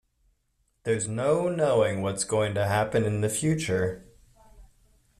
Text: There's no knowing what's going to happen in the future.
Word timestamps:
There's 0.81 1.07
no 1.07 1.47
knowing 1.47 2.01
what's 2.01 2.23
going 2.23 2.55
to 2.55 2.65
happen 2.65 3.03
in 3.05 3.21
the 3.21 3.29
future. 3.29 4.03